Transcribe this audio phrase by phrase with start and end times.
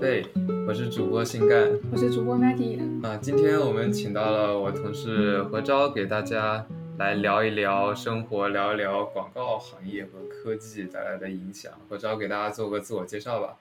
[0.00, 0.24] 费，
[0.66, 3.06] 我是主播新干，我是主播 Maggie。
[3.06, 6.66] 啊，今天我们请到了我同事何钊，给大家
[6.96, 11.70] 来聊一聊生活，聊一聊广告行业和科技带来的影响。
[11.86, 13.58] 何钊给大家做个自我介绍吧。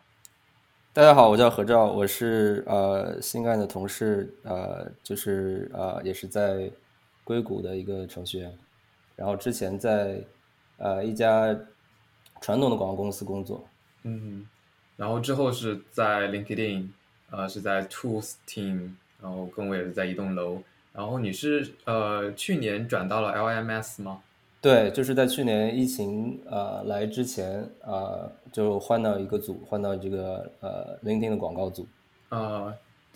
[0.93, 6.71] 大家好，我叫何钊，我是呃新干的同事，呃就是呃也是在
[7.25, 8.57] 硅谷的一个程序员，
[9.17, 10.21] 然后之前在
[10.77, 11.53] 呃一家
[12.39, 13.61] 传统的广告公司工作。
[14.03, 14.47] 嗯。
[14.99, 16.87] 然后之后是在 LinkedIn，
[17.31, 18.89] 呃，是在 Tools Team，
[19.21, 20.61] 然后跟我也是在一栋楼。
[20.91, 24.21] 然后你是呃去年转到了 LMS 吗？
[24.59, 31.87] 对，就是在去年疫情呃来之前呃，就换到一个组，换到这个呃 LinkedIn 的广告组。
[32.27, 32.73] 啊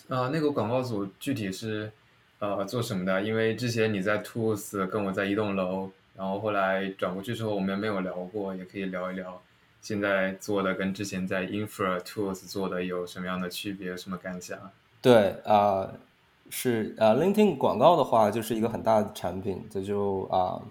[0.07, 1.91] 啊，那个广告组具体是
[2.39, 3.21] 呃做什么的？
[3.23, 9.41] 因为之前你在 Tools 跟我在一栋楼，然后后来转过去之后我们没有聊过，也可以聊一聊。
[9.83, 13.97] 现在做的跟之前在 Infra Tools 做的有什么样的区别？
[13.97, 14.57] 什么感想？
[15.01, 15.91] 对啊，
[16.49, 20.61] 是啊，LinkedIn 广告的话就是一个很大的产品，这就啊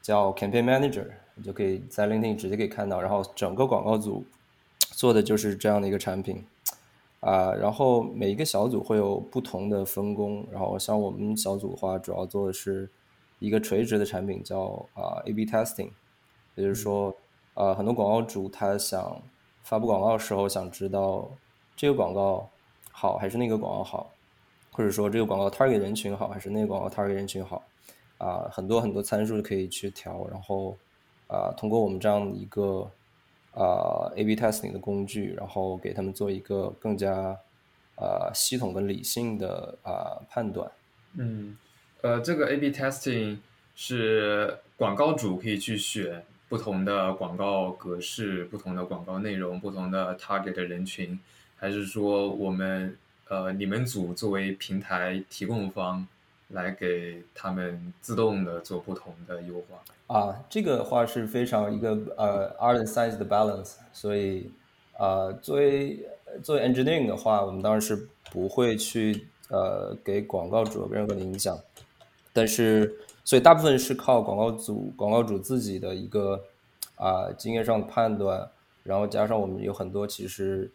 [0.00, 1.04] 叫 Campaign Manager，
[1.34, 3.02] 你就可以在 LinkedIn 直接可以看到。
[3.02, 4.24] 然后整个广告组
[4.78, 6.42] 做的就是这样的一个产品
[7.20, 7.52] 啊。
[7.52, 10.46] 然后每一个小组会有不同的分工。
[10.50, 12.88] 然后像我们小组的话，主要做的是
[13.40, 15.90] 一个垂直的产品，叫啊 A/B Testing，
[16.54, 17.14] 也就是说。
[17.54, 19.22] 呃，很多广告主他想
[19.62, 21.30] 发布广告的时候，想知道
[21.76, 22.50] 这个广告
[22.90, 24.10] 好还是那个广告好，
[24.72, 27.62] 或者说这个广告 target 人群好还是那个广告 target 人群好，
[28.18, 30.76] 啊，很多很多参数可以去调，然后
[31.28, 32.90] 啊，通过我们这样的一个
[33.52, 37.38] 啊 A/B testing 的工具，然后给他们做一个更加
[37.96, 40.68] 呃系统跟理性的啊判断。
[41.16, 41.56] 嗯，
[42.02, 43.38] 呃，这个 A/B testing
[43.76, 46.24] 是广告主可以去选。
[46.48, 51.18] 不同的广告格式、不同的广告内容、不同的 target 的人群，
[51.56, 52.96] 还是说我们
[53.28, 56.06] 呃你们组作为平台提供方，
[56.48, 60.16] 来给他们自动的做不同的优化？
[60.16, 63.76] 啊，这个话是非常一个呃 art and science 的 balance。
[63.92, 64.50] 所以
[64.98, 66.06] 啊，作为
[66.42, 71.58] 作为 engineering 的话，我们当然是不会去呃给广告主有任何的影响，
[72.32, 72.94] 但是。
[73.24, 76.44] 所以大部分是靠广告组、广告主自己的一个
[76.96, 78.48] 啊经验上的判断，
[78.82, 80.70] 然后加上我们有很多其实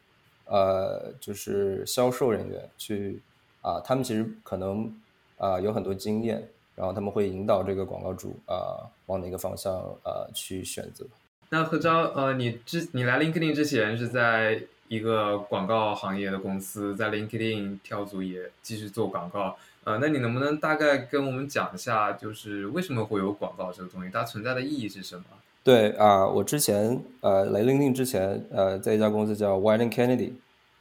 [0.46, 3.22] 呃就是销售人员去
[3.62, 4.92] 啊，他们其实可能
[5.38, 9.74] 啊有很多经验，然后他们会引导这个广告主啊往哪个方向
[10.04, 11.06] 呃去选择。
[11.52, 19.56] 那何钊呃，你之你来 LinkedIn 之前是在一个广告行业的公司，在 LinkedIn 跳组也继续做广告。
[19.86, 25.24] 呃，那你能不能大概跟我们讲一下，就是为什么会有广告这个东西，它存在的意义是什么？
[25.64, 30.34] 对啊，我之前呃来 LinkedIn 之前，呃，在一家公司叫 Wieden Kennedy，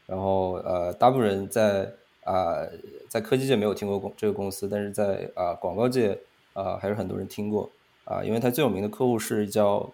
[0.06, 1.92] 然后呃，大部分人在
[2.24, 2.66] 啊
[3.08, 6.18] 在科技界没有听过公这个公司，但是在啊广告界
[6.54, 7.70] 啊还是很多人听过
[8.04, 9.92] 啊，因为它最有名的客户是叫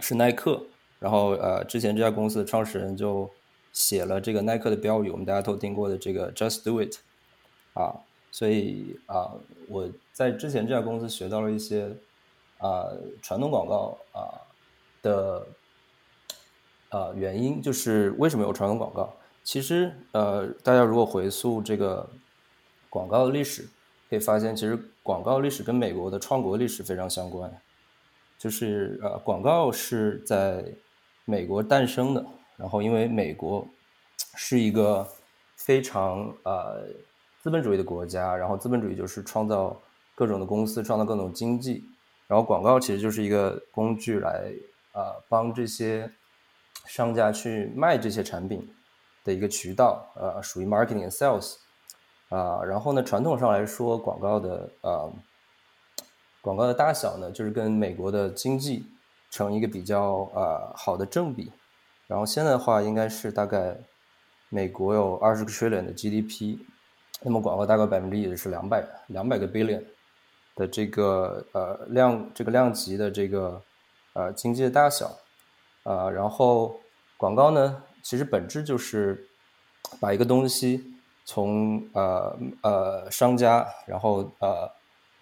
[0.00, 0.62] 是耐克，
[0.98, 3.28] 然后呃之前这家公司的创始人就
[3.72, 6.96] 写了这个耐克的标语，我们大家都听过的这个 Just Do It，
[7.74, 8.00] 啊。
[8.30, 9.30] 所以啊，
[9.68, 11.94] 我在之前这家公司学到了一些
[12.56, 12.88] 啊
[13.20, 14.40] 传统广告啊
[15.02, 15.46] 的
[16.88, 19.14] 啊原因，就是为什么有传统广告？
[19.44, 22.08] 其实呃，大家如果回溯这个
[22.88, 23.68] 广告的历史，
[24.08, 27.60] 可以发现，其实广告历史跟美国的创国历史非常相关。
[28.38, 30.64] 就是呃，广告是在
[31.26, 32.24] 美国诞生的，
[32.56, 33.66] 然后因为美国
[34.34, 35.08] 是一个
[35.56, 36.86] 非常呃。
[37.42, 39.76] 资本主义的国家，然后资本主义就是创造
[40.14, 41.82] 各种的公司，创造各种经济，
[42.28, 44.52] 然后广告其实就是一个工具来
[44.92, 46.08] 啊帮这些
[46.86, 48.72] 商家去卖这些产品
[49.24, 51.56] 的一个渠道，呃，属于 marketing and sales
[52.28, 52.62] 啊。
[52.62, 55.10] 然后呢，传统上来说，广告的啊
[56.40, 58.86] 广告的大小呢，就是跟美国的经济
[59.32, 61.50] 成一个比较啊好的正比。
[62.06, 63.76] 然后现在的话，应该是大概
[64.48, 66.58] 美国有二十个 trillion 的 GDP。
[67.24, 69.84] 那么广告大概百分之一是两百两百个 billion
[70.56, 73.62] 的这个呃量这个量级的这个
[74.14, 75.16] 呃经济的大小
[75.84, 76.80] 啊，然后
[77.16, 79.28] 广告呢其实本质就是
[80.00, 80.92] 把一个东西
[81.24, 84.68] 从呃呃商家然后呃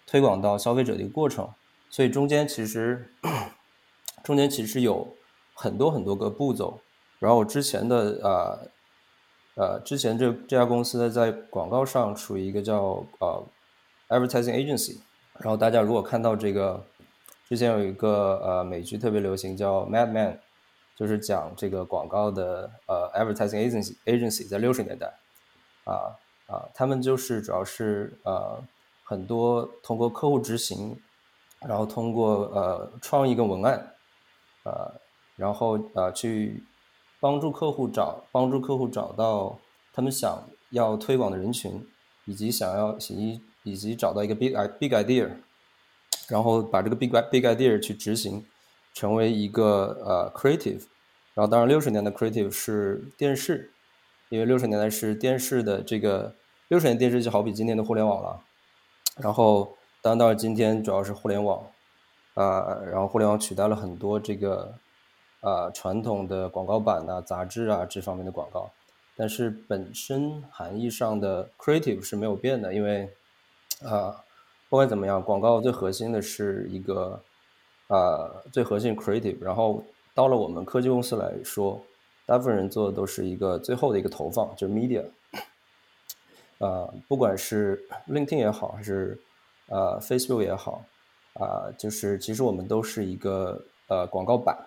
[0.07, 1.47] 推广到消费者的一个过程，
[1.91, 3.13] 所以中间其实
[4.23, 5.15] 中间其实有
[5.53, 6.79] 很多很多个步骤，
[7.19, 8.67] 然后我之前的呃。
[9.55, 13.45] 呃，之前这这家公司呢，在广告上处于一个叫呃
[14.07, 14.99] advertising agency。
[15.39, 16.81] 然后大家如果看到这个，
[17.49, 20.37] 之前有一个呃美剧特别流行叫 Mad Men，
[20.95, 25.13] 就是讲这个广告的呃 advertising agency agency 在六十年代，
[25.83, 26.15] 啊
[26.47, 28.63] 啊，他们就是主要是呃
[29.03, 30.97] 很多通过客户执行，
[31.59, 33.95] 然后通过呃创意跟文案，
[34.63, 34.93] 呃，
[35.41, 36.63] 然后呃去
[37.19, 39.57] 帮助客户找帮助客户找到
[39.91, 41.83] 他们想要推广的人群，
[42.25, 45.31] 以及想要以以及找到一个 big big idea，
[46.27, 48.45] 然后把这个 big big idea 去执行，
[48.93, 50.83] 成为一个呃 creative。
[51.33, 53.71] 然后，当然，六十年的 creative 是电视，
[54.29, 56.35] 因为六十年代是电视的这个
[56.67, 58.41] 六十年电视就好比今天的互联网了。
[59.15, 61.65] 然后，当然到今天主要是互联网，
[62.33, 64.73] 啊，然后互联网取代了很多这个
[65.41, 68.71] 啊传统的广告版啊、杂志啊这方面的广告，
[69.15, 73.13] 但是本身含义上的 creative 是没有变的，因为
[73.83, 74.23] 啊，
[74.69, 77.21] 不管怎么样，广告最核心的是一个
[77.87, 79.83] 啊最核心 creative，然后。
[80.13, 81.81] 到了我们科技公司来说，
[82.25, 85.05] 大部分人做的都是一个最后的一个投放，就是 media。
[86.59, 89.17] 呃，不管是 LinkedIn 也好，还是
[89.67, 90.83] 呃 Facebook 也好，
[91.35, 94.57] 啊，就是其实我们都是一个呃广告版，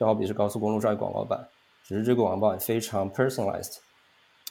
[0.00, 1.46] 就好比是高速公路上的广告板，
[1.84, 3.76] 只是这个广告板非常 personalized，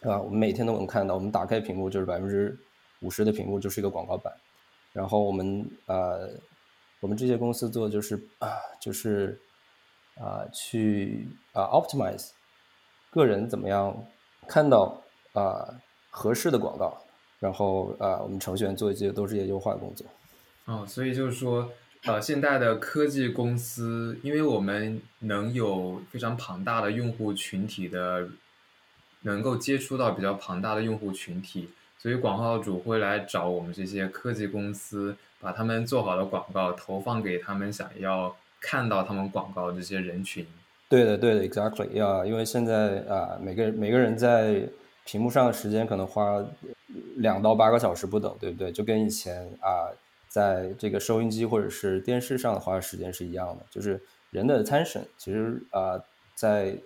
[0.03, 2.55] 啊，我们每天都能看到，我们打开屏幕就是百分之
[3.01, 4.31] 五十的屏幕就是一个广告板，
[4.93, 6.29] 然后我们呃，
[6.99, 9.41] 我们这些公司做就是啊，就是。
[10.21, 12.31] 啊，去啊，optimize
[13.09, 13.95] 个人怎么样
[14.49, 15.65] 看到啊
[16.09, 16.93] 合适的广告，
[17.39, 20.05] 然后啊，我们程序员做一些都是一些优化工作。
[20.65, 21.71] 哦，所以就是说，
[22.05, 28.27] 呃，现在的科技公司，因为我们能有非常庞大的用户群体的，
[29.21, 38.35] 能够接触到比较庞大的用户群体，所以广告主会来找我们这些科技公司，把他们做好的广告投放给他们想要。
[38.61, 40.45] 看到他们广告这些人群，
[40.89, 44.67] 对的，对的，exactly 呀，因为现在啊，每个每个人在
[45.05, 46.43] 屏幕上的时间可能花
[47.15, 48.69] 两到八个小时不等，对不对？
[48.69, 49.87] 就跟以前啊，
[50.29, 53.65] 在这个收音机或者是电视上花的时间是一样的。
[53.69, 55.99] 就是人的 attention，其实啊，
[56.33, 56.77] 在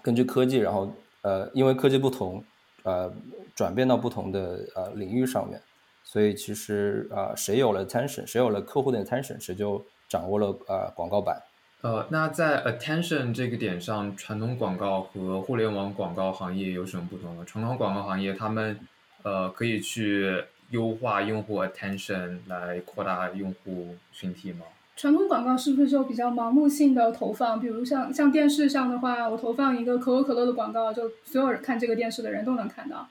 [0.00, 0.90] 根据科技，然后
[1.20, 2.42] 呃，因为科技不同，
[2.84, 3.12] 呃，
[3.54, 5.60] 转变到不同的呃领域上面，
[6.02, 9.84] 所以其实啊，谁有了 attention，谁有了客户的 attention，谁就。
[10.08, 11.42] 掌握了呃广告版，
[11.80, 17.44] 呃，那在 attention 这个点上，传统广告和互联网广告行业有什么不同呢？
[17.44, 18.78] 传统广告行业他们
[19.24, 24.66] 呃可以去优化用户 attention 来扩大用户群体吗？
[24.96, 27.60] 传统广告是不是就比较盲目性的投放？
[27.60, 33.08] 比如像像电视上的话，我投放一个可口可乐的广告，就所有人看这个电视的人都能看到，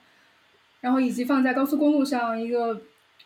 [0.80, 2.80] 然后以及放在高速公路上一个。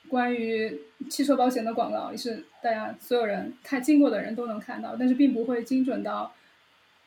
[0.09, 6.33] 关于汽车保险的广告也是大家所有人看经过的人都能看到，但是并不会精准到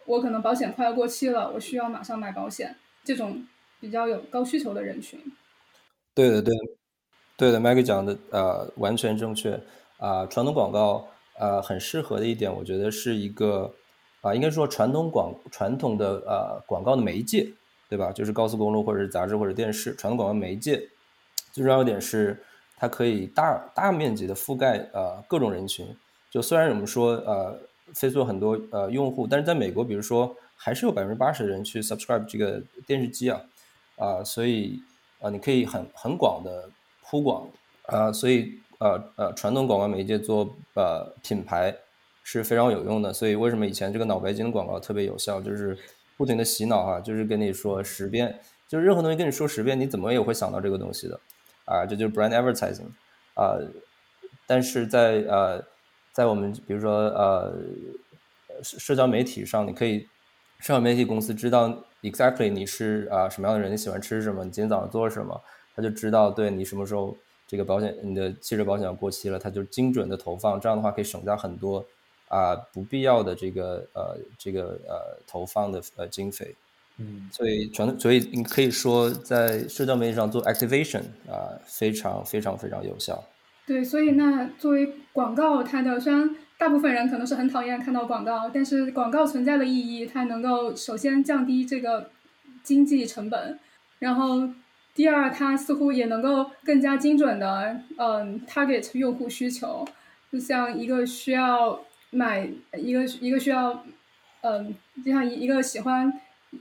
[0.05, 2.73] 我可能保险快要过期了，我需要马上买保险
[3.03, 3.45] 这种
[3.81, 5.19] 比较有高需求的人群。
[6.13, 6.53] 对的，对，
[7.43, 9.59] 对的，Maggie 讲的呃完全正确
[9.97, 10.25] 啊。
[10.27, 11.05] 传统广告
[11.37, 13.69] 呃很适合的一点，我觉得是一个
[14.21, 17.51] 啊应该说传统广传统的呃广告的媒介，
[17.89, 18.13] 对吧？
[18.13, 20.87] 就是高速公路或者是杂志或者电视传统广告媒介
[21.51, 22.41] 最重要一点是。
[22.75, 25.95] 它可以大大面积的覆盖呃各种人群，
[26.29, 27.57] 就虽然我们说呃
[27.93, 33.41] ，Facebook 很多呃用户，但是在美国，比如说还是有百分之八十的人去 subscribe 这个电视机啊，
[33.95, 34.81] 啊，所以
[35.21, 36.69] 啊你可以很很广的
[37.03, 37.47] 铺广。
[37.87, 41.75] 啊，所以呃呃传统广告媒介做呃品牌
[42.23, 45.77] 是非常有用的，所以为什么以前这个脑白金的广告特别有效，就是
[46.15, 51.19] 不停的洗脑哈，就是跟你说十遍，就是任何东西跟你说十遍，你怎么也会想到这个东西的。
[51.65, 52.87] 啊，这就是 brand advertising，
[53.35, 53.57] 啊，
[54.45, 55.63] 但是在呃，
[56.11, 57.53] 在我们比如说呃，
[58.61, 60.07] 社交媒体上，你可以
[60.59, 65.41] 社交媒体公司知道 exactly 你是啊什么样的人，你喜欢吃什么，你今天早上做了什么，
[65.75, 67.15] 他就知道对你什么时候
[67.47, 71.85] 这个保险，你的汽车保险要过期了，他就精准的投放，这样的话可以省下很多
[72.27, 76.55] 啊不必要的这个呃这个呃投放的呃经费。
[76.97, 83.23] 嗯，所以传，所以你可以说在社交媒体上做 activation 啊，非常非常非常有效。
[83.65, 92.11] 对，所以那作为广告，它的虽然大部分人可能是很讨厌看到广告，但是广告存在的意义，它能够首先降低这个
[92.61, 93.59] 经济成本，
[93.97, 94.47] 然后
[94.95, 99.87] 第二，它似乎也能够更加精准的嗯 target 用户需求，
[100.31, 101.79] 就像一个需要
[102.11, 103.83] 买一个一个需要
[104.41, 106.11] 嗯，就像一一个喜欢。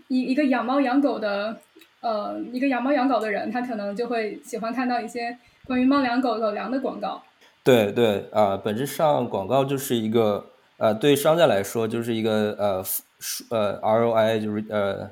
[0.08, 1.54] 一一个养猫养狗的，
[2.00, 5.36] 呃，一个养猫养狗的人，他可能就会喜欢看到一些
[5.66, 7.22] 关于猫粮、狗狗粮的广告。
[7.62, 10.46] 对对啊，本质上广告就是一个
[10.78, 12.82] 呃，对商家来说就是一个呃
[13.18, 15.10] 数呃 ROI 就是呃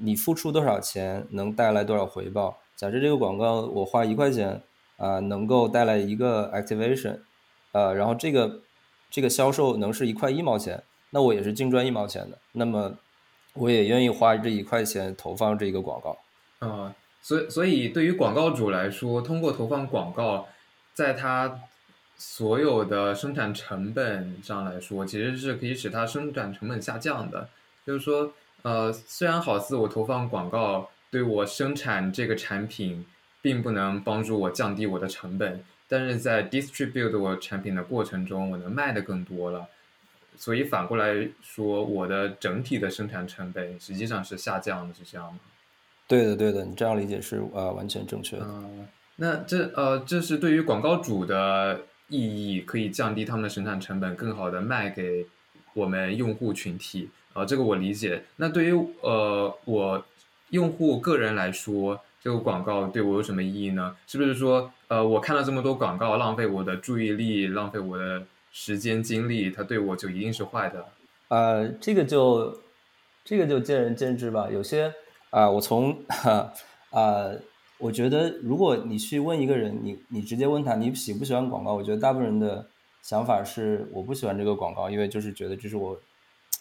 [0.00, 2.58] 你付出多少钱能带来多少回报。
[2.76, 4.62] 假设这个广告我花一块钱
[4.96, 7.20] 啊，能够带来一个 activation，
[7.72, 8.60] 呃，然后这个
[9.10, 12.38] 这个销售能是一块一毛钱，那我也是净赚一毛钱的。
[12.52, 12.96] 那么
[13.54, 16.18] 我也愿意花这一块钱投放这个广告。
[16.60, 20.46] 啊，所以所以对于广告主来说，通过投放广告，
[20.94, 21.60] 在他
[22.16, 27.48] 所有的生产成本上来说，其实是可以使他生产成本下降的。
[27.86, 30.90] 就是说，呃，虽然好似我投放广告。
[31.12, 33.04] 对我生产这个产品，
[33.42, 39.66] 并不能帮助我降低我的成本，但是在 distribute 我产品的过程中，我能卖的更多了，
[40.36, 45.40] 所以反过来说，我的整体的生产成本实际上是下降的，是这样吗？
[46.06, 48.46] 对的，对的，你这样理解是呃完全正确的。
[49.16, 55.26] 那这呃，这是对于广告主的意义，可以降低他们的生产成本，更好的卖给
[55.74, 58.22] 我们用户群体啊，这个我理解。
[58.36, 60.04] 那对于呃我。
[60.50, 63.94] 用户个人来说，这个广告对我有什么意义呢？
[64.08, 70.84] 是不是说，呃，我看了这么多广告，浪费我的注意力，浪费我的时间精力，它对我就一定是坏的？
[71.28, 72.60] 呃，这个就，
[73.24, 74.48] 这个就见仁见智吧。
[74.50, 74.92] 有些
[75.30, 75.96] 啊，我从
[76.90, 77.30] 啊，
[77.78, 82.66] 我觉得如果你去问一个人，你你直接问他你喜不喜欢广告，我觉得大部分人的
[83.02, 85.96] 想法是我不喜欢这个广告，因为就是觉得这是我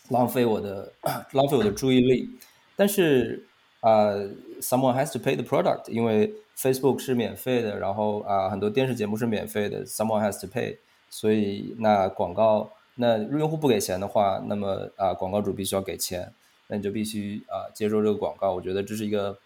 [0.09, 0.91] 浪费我的
[1.33, 2.29] 浪费我的注意力，
[2.75, 3.45] 但是。
[3.81, 4.27] 呃
[4.59, 10.75] ，someone has to pay the product，因为 Facebook 是免费的，然后啊，很多电视节目是免费的，someone has to pay，
[11.09, 16.33] 所以那广告，那用户不给钱的话，那么啊，广告主必须要给钱，
[16.67, 18.51] 那你就必须啊接受这个广告。
[18.51, 19.37] 我觉得这是一个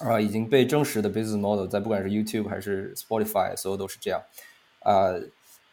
[0.00, 4.20] 啊已经被证实的 business model，在不管是 YouTube 还是 Spotify，所有都是这样
[4.80, 5.14] 啊。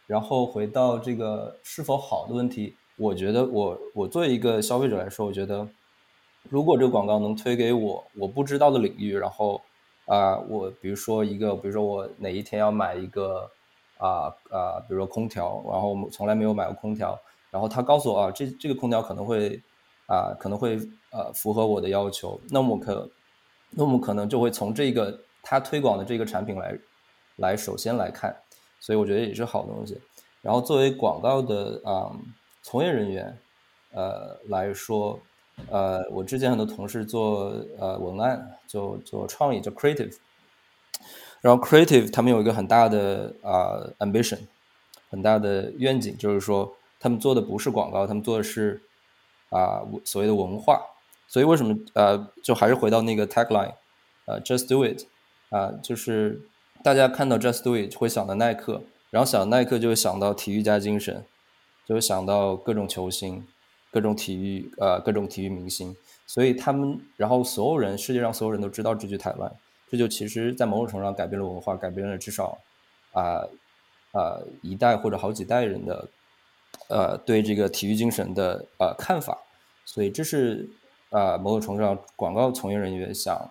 [0.05, 5.67] 然后回到这个是否好的问题，我觉得我我作为一个消费者来说，我觉得。
[6.49, 9.61] 如果这个广告能推给我我不知道的领域，然后
[10.05, 13.51] 啊，我比如说一个，比如说我哪一天要买一个
[13.97, 17.19] 啊啊，比如说空调，然后我从来没有买过空调，
[17.51, 19.61] 然后他告诉我啊，这这个空调可能会
[20.05, 20.77] 啊可能会
[21.11, 23.09] 呃符合我的要求，那么可
[23.71, 26.79] 那么可能就会从这个他推广的这个产品来
[27.35, 28.33] 来首先来看，
[28.79, 29.99] 所以我觉得也是好东西。
[30.41, 32.09] 然后作为广告的啊
[32.67, 33.37] 从业人员
[33.93, 35.17] 呃来说。
[35.71, 40.15] 呃，我之前很多同事做呃文案，做做创意，叫 creative。
[41.41, 44.37] 然后 creative 他们有一个很大的啊 ambition，
[45.09, 48.83] 很大的愿景，就是说他们做的不是广告，他们做的是
[49.49, 50.79] 啊所谓的文化。
[51.27, 53.73] 所以为什么呃，就还是回到那个 tagline，
[54.25, 55.07] 呃，just do it，
[55.49, 56.39] 啊，就是
[56.83, 61.25] 大家看到 just do it 会想到耐克，然后想耐克就会想到体育加精神，
[61.87, 63.47] 就会想到各种球星。
[63.89, 65.95] 各种体育，呃，各种体育明星，
[66.27, 69.51] 所以他们，然后所有人，世界上所有人都知道这句台湾，
[69.89, 72.59] 这就其实，在某种程度上改变了文化，改变了至少，
[73.13, 73.47] 啊，
[74.11, 76.07] 啊，一代或者好几代人的，
[76.89, 79.39] 呃，对这个体育精神的呃看法，
[79.85, 80.69] 所以这是
[81.09, 83.49] 啊，某种程度上广告从业人员想，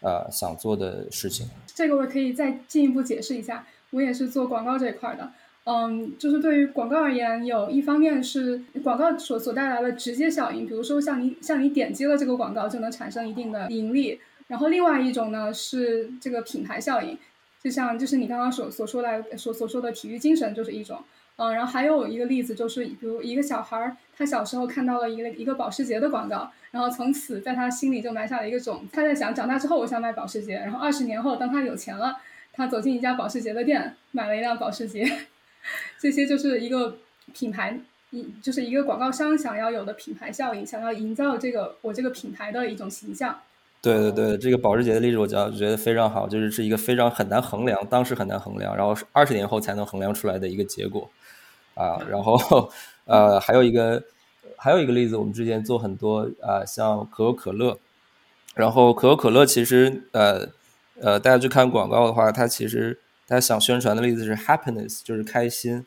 [0.00, 1.50] 呃，想做的事情。
[1.74, 5.28] 这个我可以再进一步解释一下，我也是做广告这一块的。
[5.66, 14.20] 嗯，就是对于广告而言，有一方面是广告所所带来的直接效应，比如说像你像你点击了这个广告就能产生一定的盈利。
[14.46, 17.18] 然后另外一种呢是这个品牌效应，
[17.60, 21.02] 就像就是你刚刚所所说来所所说的体育精神就是一种。
[21.34, 32.16] 嗯，然后还有一个例子就是，比如一个小孩儿，他小时候看到了一个一个保时捷的广告，然后从此在他心里就埋下了一个种，他在想长大之后我想买保时捷，然后二十年后当他有钱了，
[32.52, 35.04] 他走进一家保时捷的店，买了一辆保时捷。
[35.98, 36.96] 这些就是一个
[37.32, 37.78] 品牌，
[38.10, 43.40] 一就是一个广告商想要有的品牌效应，想要营造这个我这个品牌的一种形象。
[43.82, 51.08] 对对对，这个保时捷的例子我觉觉得非常好，就是是一个非常很难衡量，当时很难衡量，然后二十年后才能衡量出来的一个结果
[51.74, 51.98] 啊。
[52.08, 52.70] 然后
[53.04, 54.02] 呃，还有一个
[54.56, 57.78] 还有一个例子，我们之前做很多啊，像可口可乐，
[58.54, 60.48] 然后可口可乐其实呃
[61.00, 62.98] 呃，大家去看广告的话，它其实。
[63.28, 65.84] 大家想宣传的例子是 happiness，就是开心，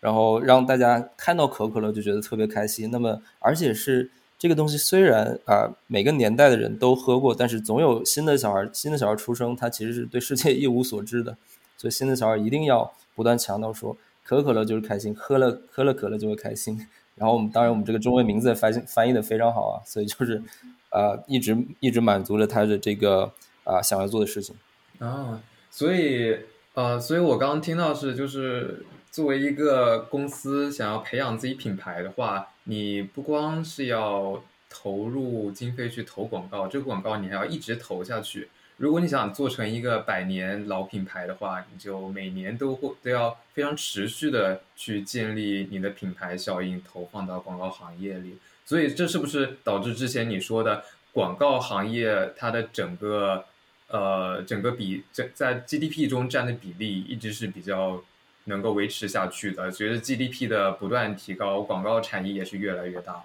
[0.00, 2.90] 然后让大家看到可口可乐就觉得特别开心。
[2.90, 11.36] 那么，而且是这个东西虽然啊每个年代的人都喝过，但是总有新的小孩，新的小孩出生，他其实是对世界一无所知的。
[11.76, 16.86] 所以新的小孩一定要不断强调说，可口可乐就是开心，喝了喝了可乐就会开心。
[17.16, 20.42] 然后我们当然我们这个中文名字翻翻译的非常好啊，所以就是
[20.90, 23.30] 呃一直一直满足了他的这个
[23.64, 24.56] 啊想要做的事情
[25.00, 26.34] 啊，所以。
[26.78, 38.48] 呃，所以我刚刚听到是，就是作为一个公司想要培养自己品牌的话，你不光是要投入经费去投广告，这个广告你还要一直投下去。
[38.76, 48.38] 如果你想做成一个百年老品牌的话，你就每年都会都要非常持续的去建立你的品牌效应，投放到广告行业里。
[48.64, 53.44] 所以这是不是导致之前你说的广告行业它的整个
[53.90, 58.02] 呃整个比在在 GDP 中占的比例一直是比较
[58.44, 59.70] 能够维持下去的？
[59.70, 63.24] 随着 GDP 的不断提高，广告产业也是越来越大。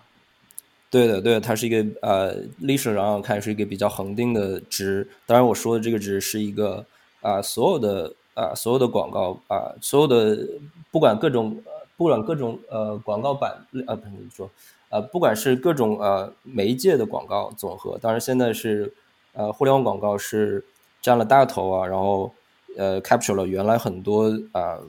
[0.89, 5.07] 对的，对的，它是一个呃，历史上看是一个比较恒定的值。
[5.25, 6.85] 当然，我说的这个值是一个
[7.21, 10.47] 啊，所有的啊，所有的广告啊，所有的
[10.91, 11.59] 不管各种
[11.97, 14.51] 不管各种呃广告版啊，不是说
[14.89, 17.97] 呃，不管是各种呃媒介的广告总和。
[17.97, 18.93] 当然，现在是
[19.33, 20.65] 呃互联网广告是
[21.01, 22.33] 占了大头啊，然后
[22.77, 24.79] 呃 capture 了原来很多啊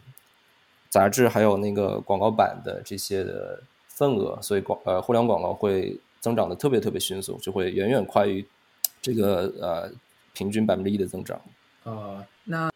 [0.88, 3.62] 杂志还有那个广告版的这些的。
[3.96, 8.44] 份额，所以广呃互联网广告会增长的特别特别迅速，就会远远快于
[9.00, 9.88] 这个呃
[10.32, 11.40] 平均百分之一的增长。
[11.84, 12.72] 呃，那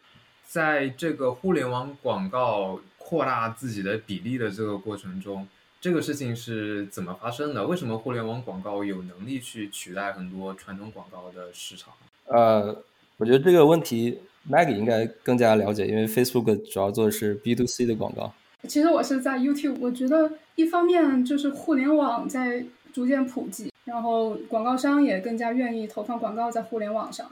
[0.47, 5.49] 在这个互联网广告扩大自己的比例的这个过程中，
[5.81, 7.67] 这个事情是怎么发生的？
[7.67, 11.95] 为什么互联网广告有能力去取代很多传统广告的市场？
[12.27, 12.77] 呃，
[13.17, 14.19] 我觉得这个问题
[14.51, 18.33] Maggie 应该更加了解，因为 Facebook 主要做的是 B to C 的广告。
[18.67, 27.31] 其实我是在 YouTube，我觉得一方面就是互联网在逐渐普及，然后广告商也更加愿意投放广告在互联网上，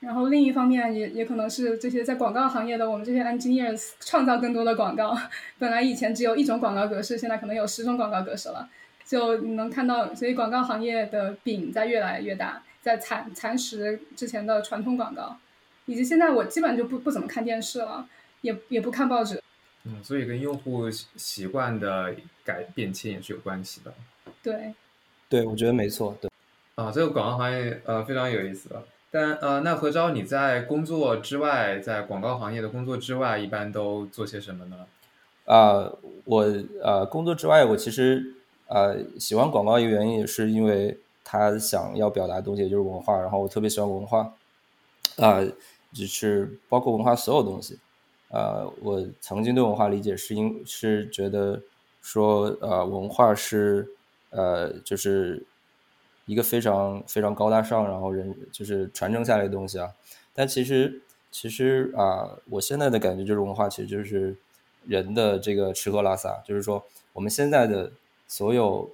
[0.00, 5.16] 然后另一方面也也可能是这些在广告行业的我们这些 engineers 创造更多的广告。
[5.58, 8.68] 本来以前只有一种广告格式，现在可能有十种广告格式了，
[9.04, 15.36] 就你能看到，所以广告行业的饼在越来越大，在蚕蚕食之前的传统广告，
[15.86, 18.06] 以及现在我基本就不不怎么看电视了，
[18.42, 19.42] 也也不看报纸。
[19.84, 23.94] 嗯，所以跟用户习惯的改变迁也是有关系的。
[24.42, 24.74] 对，
[25.28, 26.16] 对，我觉得没错。
[26.20, 26.30] 对，
[26.74, 28.84] 啊，这个广告行业呃非常有意思的。
[29.10, 34.86] 但呃，那何钊你在工作之外，在广告行业的工作之外，一般都做些什么呢？
[35.44, 35.90] 啊，
[36.24, 36.44] 我
[36.82, 38.34] 呃工作之外，我其实
[38.66, 44.34] 呃喜欢广告一个原因也是因为他想要表达的东西就是文化，然后我特别喜欢文化，
[45.16, 45.40] 啊，
[45.92, 47.78] 就是包括文化所有东西。
[48.28, 51.62] 呃，我曾经对文化理解是因是觉得
[52.02, 53.88] 说，呃，文化是
[54.30, 55.44] 呃，就是
[56.26, 59.90] 一个非常非常高大上，然后人就是传承下来的东西啊。
[60.34, 64.36] 但其实其实啊，我现在的感觉就是文化其实就是
[64.84, 66.84] 人的这个吃喝拉撒，就是说
[67.14, 67.90] 我们现在的
[68.28, 68.90] 所有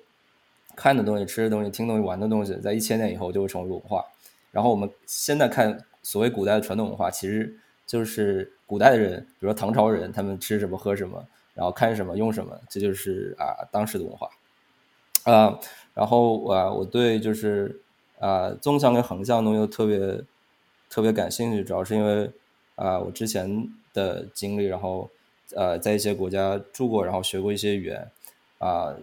[0.77, 4.05] 看的东西、吃的东西、听东西、玩的东西，在一千年以后就会成为文化。
[4.53, 7.59] 然后我们现在看所谓古代的传统文化，其实。
[7.85, 14.31] 就是古代的人，比如说唐朝人，他们吃什么喝什么，然后看什么用什么，这就是啊当时的文化。
[15.25, 15.59] 啊，
[15.95, 17.81] 然后啊，我对就是
[18.19, 20.23] 啊纵向跟横向东西特别
[20.89, 22.31] 特别感兴趣，主要是因为
[22.77, 25.09] 啊我之前的经历，然后
[25.55, 28.11] 呃在一些国家住过，然后学过一些语言
[28.59, 28.95] 啊，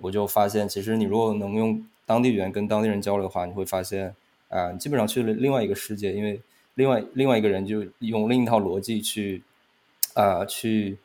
[0.00, 4.14] 我就发现其实你如果能用当地语言跟当地人交流的话，你会发现
[4.48, 6.40] 啊基本上去了另外一个世界，因为。
[6.74, 9.42] 另外，另外一个人就用另一套逻辑去，
[10.14, 10.96] 啊，去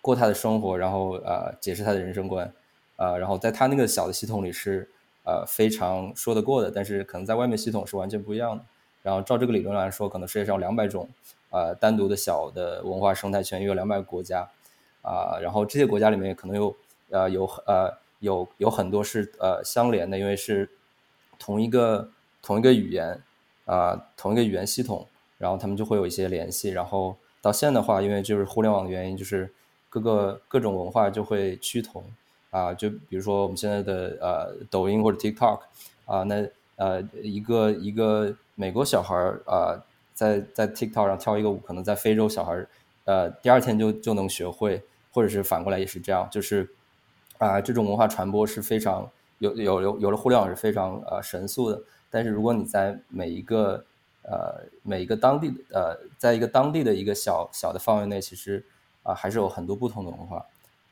[0.00, 2.52] 过他的生活，然后啊，解释他的人生观，
[2.96, 4.88] 啊，然后在他那个小的系统里是
[5.24, 8.64] 呃非常说得过的，但是可能在外面系统是完全不一样的。
[9.02, 11.08] 然后照这个理论来说，可能世界上有两百种
[11.50, 14.48] 啊单独的小的文化生态圈，又有两百个国家，
[15.02, 16.76] 啊，然后这些国家里面可能有
[17.10, 20.68] 呃有呃有有很多是呃相连的，因为是
[21.38, 22.08] 同一个
[22.42, 23.20] 同一个语言
[23.64, 25.06] 啊同一个语言系统。
[25.38, 29.52] 然后他们就会有一些联系，然后到现在的话，因为就是互联网的原因，就是
[29.90, 32.02] 各个各种文化就会趋同
[32.56, 35.60] 啊，就比如说我们现在的呃抖音或者 TikTok
[36.06, 39.14] 啊，那呃一个一个美国小孩
[39.44, 42.66] 啊，在在 TikTok 上跳一个舞，可能在非洲小孩
[43.04, 46.66] 呃第二天就就能学会，或者是反过来也是这样，就是
[47.36, 53.84] 啊这种文化传播是非常有有有有了互联网是非常呃神速的，但是如果你在每一个
[54.22, 58.64] 呃，每一个当地呃，在一个当地的一个小小的范围内，其实
[59.02, 60.38] 啊，还是有很多不同的文化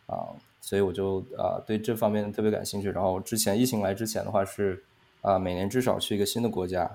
[0.06, 0.28] 啊，
[0.64, 2.90] 所以我就啊对这方面特别感兴趣。
[2.90, 4.82] 然后之前疫情来之前的话是
[5.20, 6.90] 啊，每年至少去一个新的国家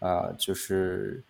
[0.00, 1.22] 啊，就是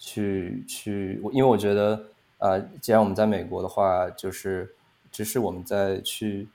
[0.00, 2.06] 去去，因为我觉得
[2.38, 4.74] 啊，既然我们在美国的话，就是
[5.12, 6.48] 只是我们在去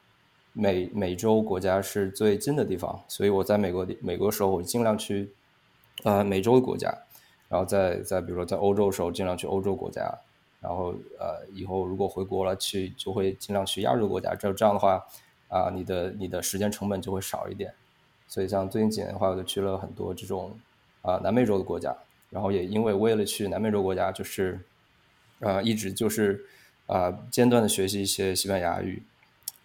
[0.52, 5.32] 美美洲国家是最近的地方，所以我在美国美国时候，我尽量去
[6.04, 6.93] 啊美洲的国家。
[7.50, 10.12] 然后在在比如说在欧洲的时候，尽量去欧洲国家，
[10.63, 14.34] 然后呃以后如果回国了去就会尽量去亚洲国家。
[14.34, 15.06] 这这样的话，
[15.49, 17.73] 啊，你的你的时间成本就会少一点。
[18.30, 20.58] 所以像最近几年的话，我就去了很多这种
[21.02, 21.95] 啊南美洲的国家，
[22.30, 24.60] 然后也因为为了去南美洲国家，就是
[25.41, 26.43] 啊一直就是
[26.88, 29.04] 啊间断的学习一些西班牙语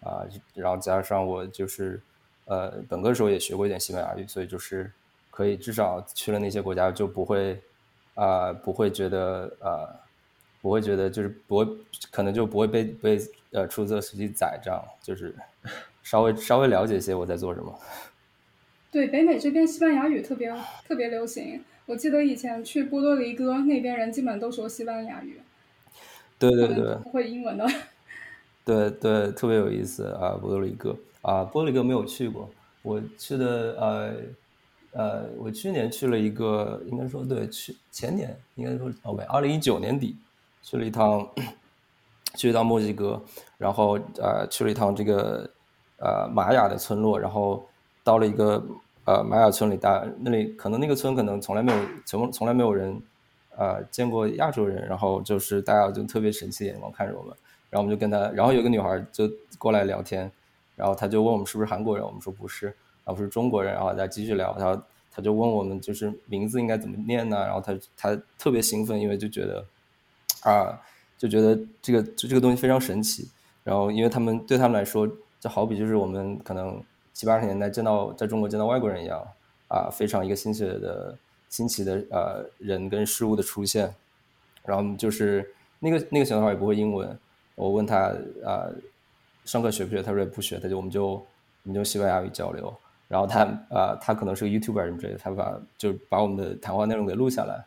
[0.01, 0.21] 啊，
[0.53, 1.99] 然后加上我就是
[2.45, 4.91] 呃本科时候也学过一点西班牙语，所以就是
[5.31, 7.59] 可以至少去了那些国家就不会
[8.13, 9.89] 啊不会觉得啊
[10.61, 11.67] 不会觉得就是不会
[12.11, 13.19] 可能就不会被被
[13.51, 15.35] 呃出租车司机宰这样，就是
[16.03, 17.79] 稍微稍微了解一些我在做什么。
[18.91, 20.51] 对，北美这边西班牙语特别
[20.87, 21.63] 特别流行。
[21.85, 25.39] 我记得以前去波多黎各那边，人基本都说西班牙语。
[26.37, 27.67] 对对对，不会英文的。
[28.63, 30.37] 对对，特别有意思啊！
[30.39, 32.49] 波多黎各啊，波多黎各没有去过。
[32.81, 34.13] 我去的呃
[34.91, 40.15] 呃，我去年去了一个，应该说对，去前年应该说哦，没，二零一九年底
[40.69, 41.27] 去了一趟，
[42.35, 43.19] 去一趟墨西哥，
[43.57, 45.49] 然后呃去了一趟这个
[45.97, 47.65] 呃玛雅的村落，然后。
[48.01, 48.63] 到了一个
[49.05, 52.99] 呃玛雅村里，大那里可能那个村可能从来没有从从来没有人
[53.55, 57.35] 呃见过亚洲人，然后就是大家就特别神奇的眼光看着我们，
[57.69, 59.29] 然后我们就跟他，然后有个女孩就
[59.59, 60.31] 过来聊天，
[60.75, 62.67] 然后他就问我们是不是韩国人，我们说不是，
[63.05, 67.37] 然后是中国人，然后再继续聊，他他就问我们就是名字应该怎么念呢？
[67.45, 69.63] 然后他他特别兴奋，因为就觉得
[70.43, 70.79] 啊
[71.17, 73.29] 就觉得这个就这个东西非常神奇，
[73.63, 75.07] 然后因为他们对他们来说，
[75.39, 76.81] 就好比就是我们可能。
[77.11, 79.21] 七八十年代见到在中国见到外国人一样
[79.67, 81.17] 啊，非常一个新奇的
[81.49, 83.93] 新奇的呃人跟事物的出现，
[84.63, 87.19] 然后就是那个那个小男孩也不会英文，
[87.55, 88.71] 我问他啊
[89.43, 91.25] 上课学不学，他说也不学，他就我们就我
[91.63, 92.73] 们就西班牙语交流，
[93.09, 97.65] 然后他啊他可能是个 YouTuber 什么之类的，他把就把我们的谈话内容给录下来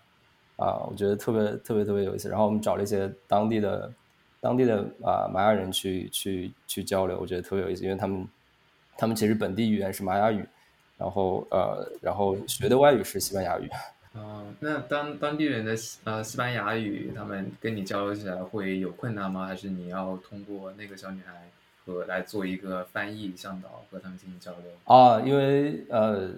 [0.62, 3.92] 啊，我觉得特别特别特别有意思，然后我们找了一些当地的
[4.40, 8.27] 当地的啊玛雅人去去去交流，我觉得特别有意思，因为他们。
[8.94, 10.46] 他们其实本地语言是玛雅语，
[10.98, 13.66] 然后呃，然后学的外语是西班牙语。
[14.12, 19.46] 哦，那当当地人的呃西班牙语，他们跟你交流起来会有困难吗？
[19.46, 21.33] 还是你要通过那个小女孩
[21.87, 24.70] 和来做一个翻译向导和他们进行交流？
[24.85, 26.29] 啊，因为呃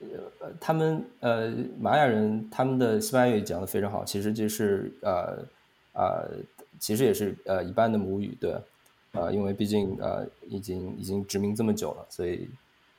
[0.00, 5.44] 呃，他们呃玛雅人他们的西班牙语讲的非常好，其实就是呃
[5.92, 6.30] 呃，
[6.78, 8.54] 其实也是呃一般的母语，对。
[9.12, 12.46] 啊，因为毕竟呃，已经已经殖民这么久了，所以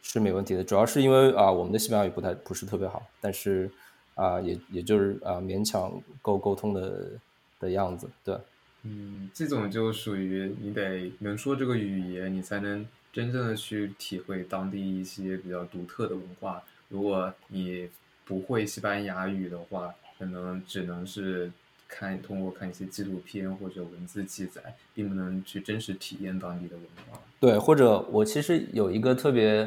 [0.01, 0.63] 是没问题的。
[0.63, 3.69] 主要是因为啊，我们的西班牙语不太不是特别好，但是
[4.15, 7.11] 啊，也也就是啊，勉强够沟通的
[7.59, 8.09] 的样子。
[8.25, 8.35] 对，
[8.81, 12.83] 嗯，这种就属于你得能说这个语言，你才能
[13.13, 16.63] 真正的去体会当地一些比较独特的文化。
[16.89, 17.89] 如果你
[18.25, 21.51] 不会西班牙语的话，可能只能是。
[21.89, 24.61] 看通过看一些纪录片或者文字记载，
[24.93, 27.17] 并不能去真实体验当地的文化。
[27.39, 29.65] 对，或者我其实有一个特别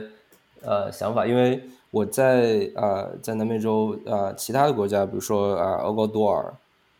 [0.60, 6.52] 呃想法，因为我在呃在南美洲呃其他的国家，比如说啊厄瓜多尔，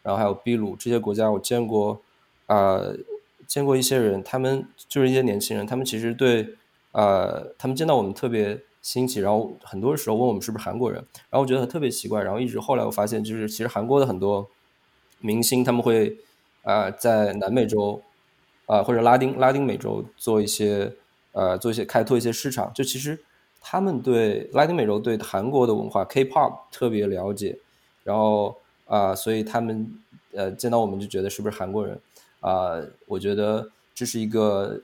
[0.03, 2.01] 然后还有秘鲁这些国家，我见过
[2.47, 2.83] 啊
[3.47, 6.55] 见过一些人，他们就是一些年轻人，他们其实对
[6.93, 14.49] 呃他们见到我们特别兴起，然后很多时候问我们是不是韩国人，然后我觉得特别奇怪，然后一直后来我发现，就是其实韩国的很多。
[15.23, 16.16] 明星他们会
[16.62, 18.01] 啊在南美洲
[18.64, 20.90] 啊或者拉丁拉丁美洲做一些
[21.33, 23.23] 呃做一些开拓一些市场，就其实
[23.61, 27.59] 他们对拉丁美洲对韩国的文化 K-pop 特别了解，
[28.03, 29.93] 然后啊所以他们
[30.33, 32.01] 呃见到我们就觉得是不是韩国人
[32.40, 32.81] 啊？
[33.05, 34.81] 我觉得这是一个，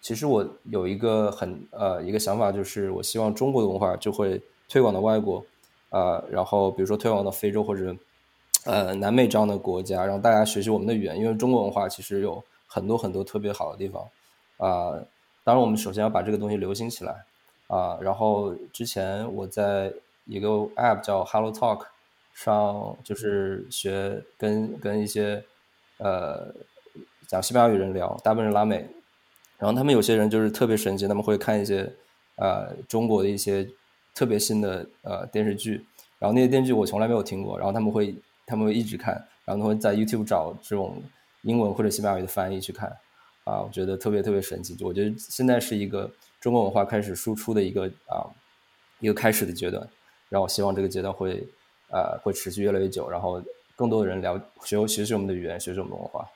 [0.00, 5.44] 其实我有一个很呃一个想法，就是我希望中国的文化就会推广到外国
[5.90, 7.94] 啊，然后比如说推广到非洲或者。
[8.66, 14.02] 呃，南美这样的国家，让大家学习我们的语言，因为中国文化其实有很多很多特别好的地方
[14.58, 14.92] 啊。
[15.42, 17.24] 当然，我们首先要把这个东西流行起来
[17.68, 17.96] 啊。
[18.02, 19.90] 然后之前我在
[20.26, 21.86] 一个 App 叫 Hello Talk
[22.34, 25.42] 上，就是学跟跟一些
[25.96, 26.54] 呃
[27.26, 28.86] 讲西班牙语人聊，大部分是拉美，
[29.60, 31.88] 然后他们有些人就是特别神奇，他们会看一些
[32.36, 33.68] 呃中国的一些
[34.14, 35.84] 特别新的呃电视剧，
[36.18, 38.12] 然后那些电视剧我从来没有听过，然后他们会。
[38.46, 41.00] 他们会一直看，然后他会在 YouTube 找这种
[41.42, 42.88] 英文或者西班牙语的翻译去看，
[43.44, 44.76] 啊，我觉得特别特别神奇。
[44.80, 48.26] 我觉得现在是一个中国文化开始输出的一个啊
[48.98, 49.88] 一个开始的阶段，
[50.28, 51.46] 然后我希望这个阶段会
[51.92, 53.40] 呃会持续越来越久，然后
[53.76, 56.28] 更多的人了学学习我们的语言，学习我们的文化。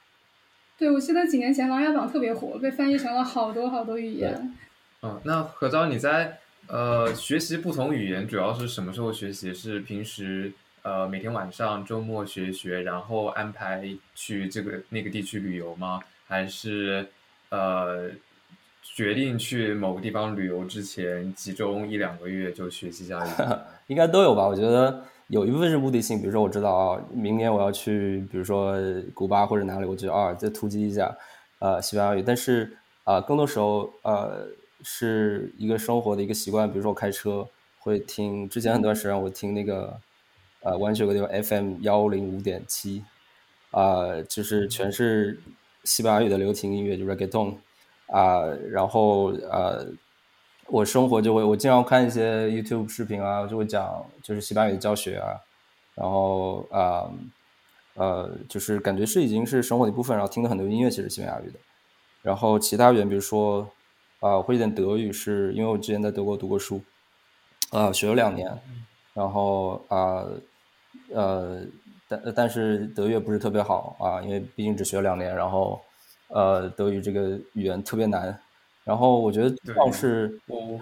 [0.78, 4.54] 对，我记得几年前《琅琊榜》特别火，被翻译成了好多好多语言。
[5.02, 9.52] 嗯，那何昭你在呃学习不同语言主要是什么时候学习？
[9.54, 10.52] 是平时？
[10.82, 15.98] 呃，每天晚上、周末学学，然后安排去这个那个地区旅游吗？
[16.26, 17.08] 还是
[17.48, 18.10] 呃，
[18.82, 23.58] 决定去某个地方旅游之前，集中一两个月就学习一下语言？
[23.88, 24.46] 应该都有吧？
[24.46, 28.76] 我觉得有一部分是目的性，比如说我知道啊，明年我要去，比如说
[29.14, 31.16] 古巴或者哪里，我觉得啊，再突击一下
[31.60, 32.22] 呃西班牙语。
[32.22, 34.46] 但是啊，更多时候呃
[34.82, 39.98] 是一个生活的一个习惯，比如说我开车会听，之前很段时间我听那个
[40.60, 43.02] 呃湾区有个地方 FM 幺零五点七，
[43.70, 45.40] 啊，就是全是
[45.84, 47.54] 西班牙语的流行音乐，就 reggaeton
[48.08, 49.86] 啊，然后呃。
[50.68, 55.38] 我生活就会，我经常看一些 YouTube 视频啊，就会讲就是西班牙语教学啊，
[55.94, 57.08] 然后啊
[57.94, 61.58] 呃，就是感觉是已经是生活的一部分，然后听的很多音乐其实西班牙语的，
[62.22, 63.68] 然后其他语言比如说
[64.20, 66.80] 啊，会一点德语，是因为我之前在德国读过书，
[67.70, 68.58] 啊，学了两年，
[69.12, 70.24] 然后啊
[71.12, 71.62] 呃，
[72.08, 75.80] 但但是德语不是特别好啊，因为毕竟只学了两年，然后
[76.28, 78.36] 呃，德语这个语言特别难。
[78.84, 80.78] 然后我觉得倒是我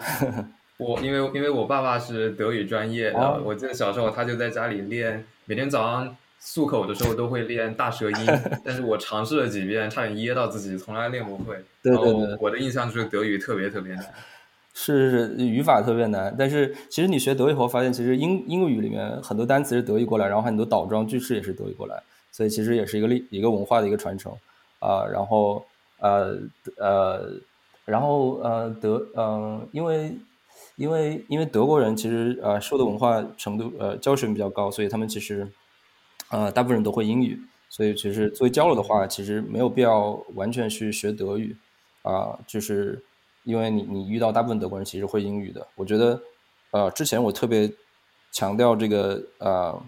[0.78, 8.26] 我因为因为我爸爸是德语专业的，我记得小时候他就在家里练，每天早上漱口的时候都会练大舌音，
[8.64, 11.54] 但是我尝试了几遍，差点噎到自己，从来练不会。
[11.80, 14.04] 对对对，我的印象就是德语特别特别难，
[14.74, 16.34] 是是是，语法特别难。
[16.36, 24.32] 但是其实你学德语后发现，其实英英语里面很多单词是德语过来，然后很多倒装句式也是德语过来，所以其实也是一个历一个文化的一个传承
[24.80, 25.06] 啊。
[25.06, 25.64] 然后
[26.00, 26.36] 呃
[26.78, 27.30] 呃。
[27.84, 30.16] 然后呃德呃因为
[30.76, 35.50] 因为因为德国人其实呃受的文化程度呃教学比较高，所以他们其实
[36.30, 41.56] 呃大部分人都会英语，所以其实作为交流的话，其实没有必要完全去学德语
[42.02, 43.02] 啊，就是
[43.44, 45.66] 因为你你遇到大部分德国人其实会英语的。
[45.74, 46.20] 我觉得
[46.70, 47.70] 呃之前我特别
[48.30, 49.82] 强调这个呃，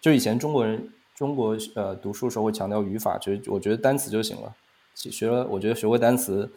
[0.00, 4.54] 就以前中国人中国呃读书时候会强调语法，就我觉得单词就行了，
[4.94, 6.50] 学了我觉得学会单词。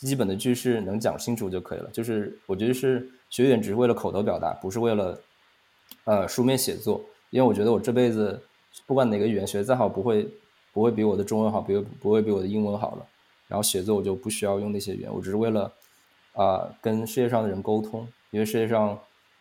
[0.00, 1.88] 基本的句式能讲清楚就可以了。
[1.92, 5.18] 就是我觉得是学语言只是为了口头表达，不是为了
[6.04, 7.04] 呃书面写作。
[7.30, 8.40] 因为我觉得我这辈子
[8.86, 10.28] 不管哪个语言学的再好，不会
[10.72, 13.06] 不会比我的中文好，比不会比我的英文好了。
[13.48, 15.72] 然后写作我就不需要用那些语言，我只是为了
[16.34, 18.06] 啊跟世界上的人沟通。
[18.30, 18.98] 因为世界上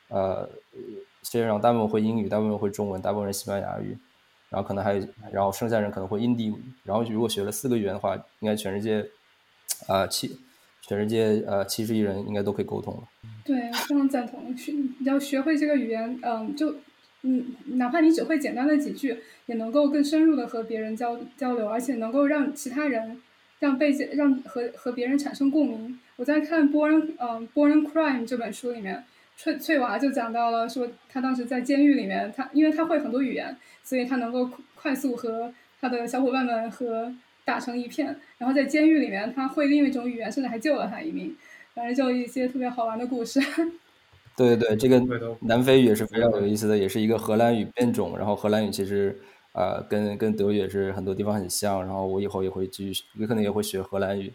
[0.07, 0.47] 呃
[1.23, 3.97] 世界上大部分会英语，大部分会中文，大部分人西班牙语，
[4.49, 6.55] 然后可能还有然后剩下人可能会印地语。
[6.83, 9.05] 然后如果学了四个语言的话，应该全世界。
[9.87, 10.37] 啊，七，
[10.81, 13.03] 全世界呃七十亿人应该都可以沟通了。
[13.43, 14.55] 对，非常赞同。
[14.55, 16.75] 学你要学会这个语言，嗯，就
[17.23, 17.45] 嗯，
[17.77, 23.21] 哪怕你只会简单的几句，也能够更深入的和别人交交流，而且能够让其他人
[23.59, 25.99] 让被让和和别人产生共鸣。
[26.15, 29.03] 我在看《Born 嗯 Born Crime》这本书里面，
[29.35, 37.13] 翠翠娃就讲到了，说他当时在监狱里面，他因为他会很多语言，所以他能够快速和他的小伙伴们和。
[37.45, 41.35] 打成一片，然后在监狱里面，他会另一种语言，甚至还救了他一命。
[41.73, 43.39] 反正就一些特别好玩的故事。
[44.37, 45.01] 对对对，这个
[45.41, 48.17] 南非语也是非常有意思的，也是一个荷兰语变种。
[48.17, 49.19] 然后荷兰语其实
[49.51, 51.81] 啊，跟跟德语也是很多地方很像。
[51.83, 54.31] 然后我以后也会继续，也可能也会学荷兰语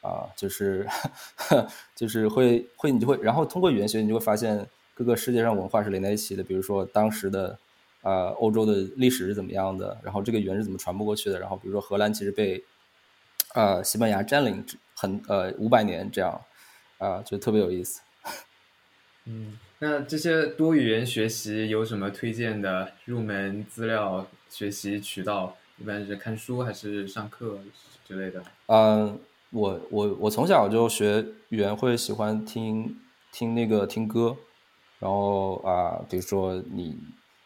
[0.00, 0.86] 啊，就是
[1.96, 6.42] 就是会会你就会，然后通过语言学，你就会发现各个世界上文化是连在一起的。
[6.42, 7.58] 比如说当时的。
[8.02, 9.96] 呃，欧洲的历史是怎么样的？
[10.02, 11.38] 然后这个语言是怎么传播过去的？
[11.38, 12.64] 然后比如说荷兰其实被
[13.54, 14.64] 呃西班牙占领
[14.96, 16.40] 很呃五百年这样，
[16.98, 18.00] 啊，就特别有意思。
[19.26, 25.56] 嗯，那这些多语言学习有什么推荐的入门资料学习渠道？
[25.78, 27.60] 一般是看书还是上课
[28.04, 28.42] 之类的？
[28.66, 29.16] 嗯，
[29.50, 34.36] 我我我从小就学语言会喜欢听听那个听歌，
[34.98, 36.98] 然后啊，比如说你。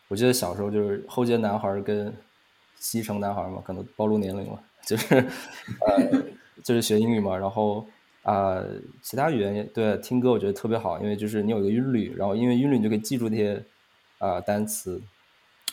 [0.08, 2.14] 我记得小时候就是后街男孩跟
[2.78, 5.14] 西城男孩嘛，可能暴露年龄了，就是
[5.84, 6.22] 呃，
[6.62, 7.84] 就是学英语嘛，然后
[8.22, 8.62] 啊，
[9.02, 13.64] 其他语言对听歌我觉得特别好，因为就是你有一个韵律，然后因为韵律你就可以记住那些
[14.18, 15.02] 啊单词，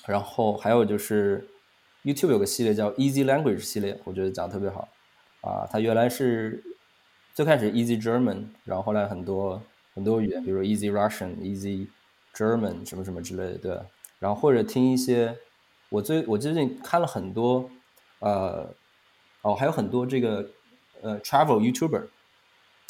[0.08, 1.48] 然后还有就是
[2.04, 4.88] YouTube 有个系列叫 Easy Language 系列，我觉得讲的特别好
[5.42, 6.64] 啊，它原来是
[7.36, 9.62] 最开始 Easy German，然后后来很多
[9.94, 11.88] 很多语言，比如 Easy Russian、Easy
[12.34, 13.80] German 什么什么之类的，对。
[14.24, 15.38] 然后或者听一些，
[15.90, 17.70] 我最我最近看了很多，
[18.20, 18.74] 呃，
[19.42, 20.48] 哦，还有很多这个
[21.02, 22.06] 呃，travel YouTuber，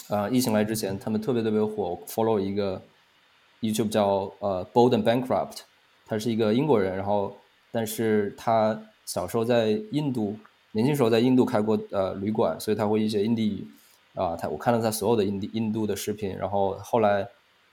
[0.10, 2.80] 啊，疫情来之前他们特别特别火，follow 一个
[3.62, 5.62] YouTube 叫呃，Bold and Bankrupt，
[6.06, 7.36] 他是一个英国人，然后
[7.72, 10.38] 但是他小时候在印度，
[10.74, 13.68] 年轻时候在印度开过呃旅馆，所以他会一些印地语，
[14.14, 17.28] 啊，他我看了他所有的印地印度的视频，然后后来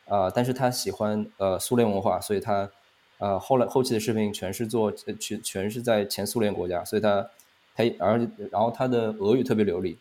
[0.07, 2.71] 啊，但是他喜欢呃苏联文化，所以他。
[3.21, 7.31] 呃，后来后期的视频全是做全全是在前苏联国家，所以他
[7.75, 8.19] 他而
[8.51, 9.97] 然后他的俄语特别流利，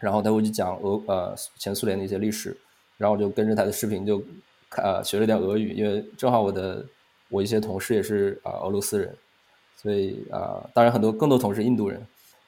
[0.00, 2.56] 然后他会去讲俄呃前苏联的一些历史，
[2.98, 4.20] 然后我就跟着他的视频就
[4.76, 6.84] 呃学了点俄语，因为正好我的
[7.28, 9.16] 我一些同事也是啊、俄罗斯人，
[9.76, 12.04] 所以啊、当然很多更多同事印度人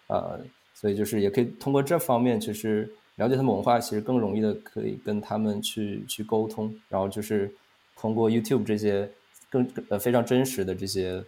[0.09, 0.37] 啊、
[0.75, 7.55] 所以就是也可以通过这方面，其实了解他们文化，其实更容易的可以跟他们去去沟通，然后就是
[7.97, 9.09] 通过 YouTube 这些
[9.53, 11.23] 更呃非常真实的这些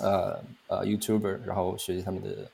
[0.00, 2.50] 呃呃 YouTuber，然后学习他们的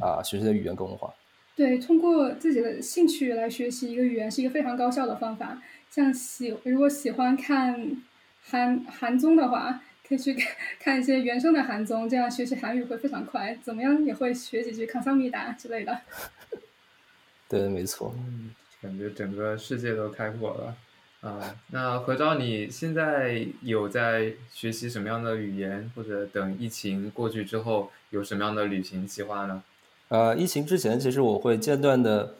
[0.00, 1.14] 啊、学习的语言跟文化。
[1.54, 5.62] 对，通过自己的兴趣来学习一个语言是一个非常高效的方法。
[5.88, 8.02] 像喜如果喜欢看
[8.42, 13.56] 韩韩综的话，可以去看 看一些原声的韩综，这样学习韩语会非常快。
[13.62, 16.00] 怎么样也会学几句康桑米达之类的。
[17.48, 18.12] 对，没错。
[18.18, 18.50] 嗯，
[18.82, 20.76] 感觉整个世界都开阔了。
[21.24, 29.62] 啊，那何昭，你现在有在学习什么样的语言，或者等疫情过去之后有什么样的旅行计划呢？
[30.08, 32.34] 呃，疫情之前，其实我会间断的，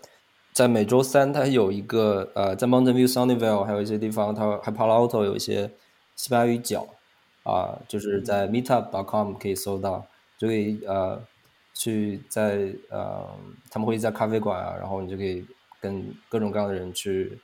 [0.52, 5.70] 在每周三，它有一个呃，在 Mountain View、Sunnyvale 还有一些地方，它还 Palo Alto 有一些
[6.14, 6.86] 西班牙语角
[7.42, 11.18] 啊、就是在 Meetup.com 可以搜到，就可以呃
[11.72, 13.26] 去在呃
[13.70, 15.42] 他们会在咖啡馆啊，然后你就可以
[15.80, 17.38] 跟各种各样的人去，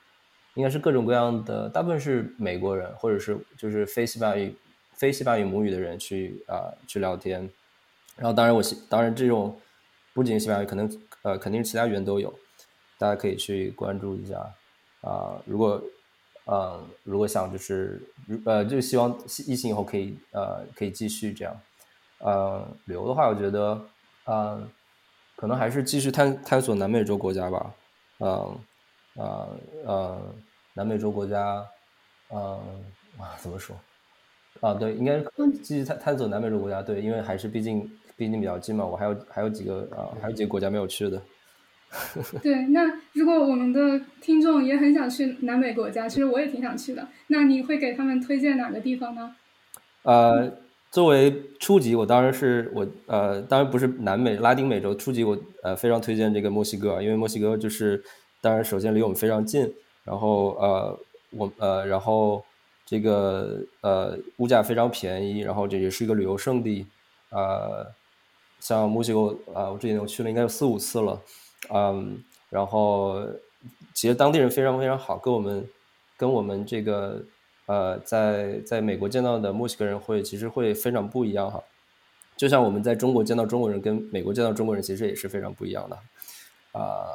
[0.60, 4.54] 应该是各种各样的，大部分是美国人或者是就是非西班牙语
[4.94, 7.50] 非西班牙语母语的人去啊、去聊天，
[8.16, 9.58] 然后当然我当然这种。
[10.12, 10.90] 不仅西班牙语，可能
[11.22, 12.34] 呃肯定是其他语言都有，
[12.98, 14.34] 大家可以去关注一下。
[15.02, 15.80] 啊、如果
[16.46, 18.02] 呃如果想就是
[18.44, 21.56] 呃就希望疫情以后可以呃可以继续这样，
[22.18, 23.80] 呃旅游的话，我觉得
[24.24, 24.68] 呃
[25.36, 27.74] 可能还是继续探探索南美洲国家吧，
[28.18, 28.58] 嗯
[29.14, 29.48] 呃
[29.86, 30.34] 呃
[30.74, 31.64] 南美洲国家，
[32.32, 32.60] 嗯
[33.18, 33.76] 啊怎么说？
[34.60, 35.22] 啊，对，应该
[35.62, 37.80] 继续探探索南美洲国家，对，因为还是毕竟
[38.16, 41.22] 毕竟比较近嘛，我还有还有几个啊，还有几个国家没有去的。
[42.40, 42.82] 对，那
[43.14, 47.08] 如果我们的听众也很想去南美国家，其实我也挺想去的。
[47.28, 49.34] 那你会给他们推荐哪个地方呢？
[50.02, 50.52] 呃，
[50.90, 58.00] 作为初级，我当然是我呃，当然不是南美、拉丁美洲初级，我呃非常推荐这个墨西哥，因为墨西哥就是
[58.40, 59.72] 当然首先离我们非常近，
[60.04, 60.98] 然后呃
[61.30, 62.44] 我呃然后
[62.86, 66.86] 这个呃物价非常便宜，然后这也是一个旅游胜地，
[67.30, 67.86] 呃，
[68.58, 71.20] 像墨西哥啊、我之前我去了应该有四五次了，
[71.72, 73.24] 嗯，然后
[73.94, 75.68] 其实当地人非常非常好，跟我们
[76.16, 77.22] 跟我们这个
[77.66, 81.62] 呃在在美国见到的墨西哥人会其实会非常不一样哈，
[82.36, 85.96] 就像我们在中国见到中国人跟美国见到中国人其实也是非常不一样的，
[86.72, 87.06] 啊、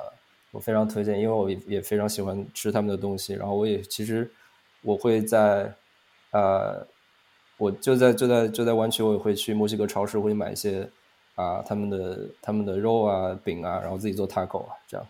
[0.56, 4.32] 我非常推荐，因为我也也非常喜欢吃他们的东西，然后我也其实
[4.82, 5.76] 我会在
[6.32, 6.88] 呃
[7.58, 10.90] 我就在就在就在湾区，我也会去墨西哥超市会买一些
[11.36, 15.08] 啊他们的他们的肉啊饼啊，然后自己做 taco 啊这样，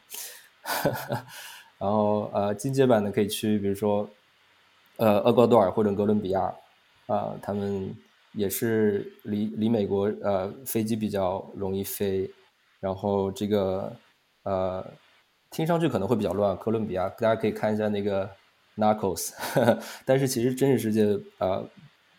[1.77, 4.09] 然后呃进阶版的可以去比如说
[4.97, 6.51] 呃厄瓜多尔或者哥伦比亚
[7.07, 7.95] 啊、他们
[8.33, 12.27] 也是离离美国呃飞机比较容易飞，
[12.79, 13.95] 然后这个
[14.41, 14.83] 呃
[15.55, 18.29] 听上去可能会比较乱，哥伦比亚大家可以看一下那个
[18.75, 19.31] Narcos，
[20.03, 21.65] 但是其实真实世界呃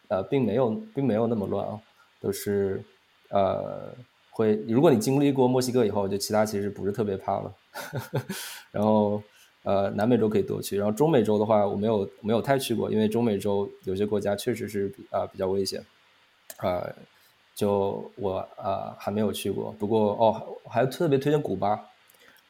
[0.09, 1.79] 呃并没有并没有那么乱啊，
[2.19, 2.83] 都是
[3.29, 3.95] 呃
[4.31, 7.55] 会如果你经历过墨西哥以后，就其他其实不是特别怕了，
[8.73, 9.23] 然后
[9.65, 15.85] 呃南美洲可以多去，然后中美洲的话我没有没有太去过，因为中美洲有些国家确实是比啊、比较危险，
[16.63, 16.91] 呃
[17.55, 21.79] 就我啊、还没有去过，不过哦还特别推荐古巴。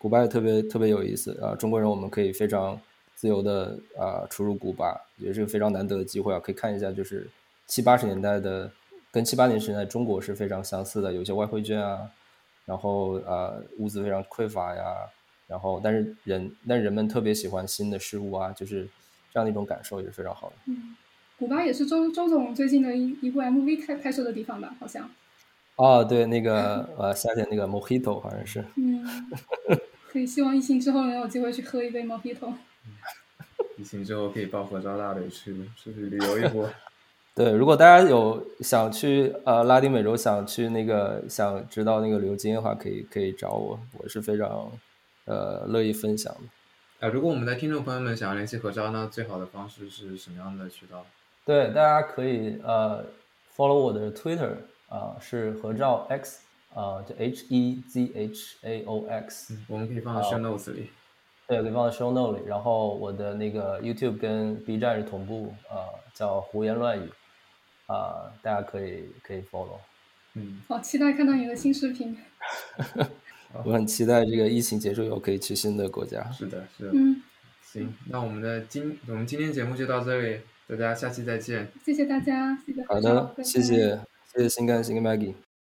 [0.06, 2.80] 古巴也特别特别有意思啊、中国人我们可以非常
[3.16, 7.28] 自由的啊、出入古巴，也是个非常难得的机会啊，可以看一下就是
[7.66, 8.70] 七八十年代的，
[9.10, 12.08] 跟七八年十年代中国是非常相似的，有些外汇券啊，
[12.66, 14.94] 然后呃物资非常匮乏呀，
[15.48, 18.86] 然后但是人但人们特别喜欢新的事物啊，就是
[19.32, 20.54] 这样的一种感受也是非常好的。
[20.66, 20.94] 嗯，
[21.36, 24.72] 古巴也是周周总最近的一一部 MV 拍拍摄的地方吧？
[24.78, 25.10] 好像。
[25.74, 28.64] 哦，对，那个呃夏天那个 Mojito 好像是。
[28.76, 29.04] 嗯，
[30.16, 32.54] 可以希望疫情之后能有机会去喝一杯 Mojito。
[33.76, 36.70] 疫情之后可以抱合照大腿去出去旅游一波。
[37.36, 44.72] 对，如果大家有想去呃拉丁美洲，想去那个想知道那个旅游经验的话，可以可以找我，我是非常
[45.26, 47.06] 呃乐意分享的。
[47.06, 51.04] 啊，如果我们的听众朋友们想要联系合照呢，最好的方式是什么样的渠道？
[51.44, 53.04] 对，大家可以呃
[53.54, 54.52] follow 我的 Twitter
[54.88, 56.40] 啊、是合照 X
[56.76, 60.90] 啊、就 H E Z H A O X，、我们可以放在 show notes 里。
[61.48, 62.44] 对，可以放在 show note 里。
[62.46, 67.08] 然后我的那个 YouTube 跟 B 站是同步，啊，叫胡言乱语，
[67.86, 69.78] 啊、大家可以可以 follow。
[70.34, 72.14] 嗯，好期待看到你的新视频。
[73.64, 76.30] 我很期待这个疫情结束以后可以去新的国家。
[76.30, 76.90] 是的，是的。
[76.92, 77.22] 嗯，
[77.62, 81.72] 行，那我们的今我们今天节目就到这里，大家下期再见。
[81.82, 83.98] 谢谢大家，谢谢好的，谢谢
[84.34, 85.45] 谢谢新干新跟 Maggie。